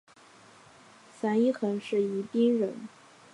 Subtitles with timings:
[1.11, 2.87] 樊一蘅是宜宾人。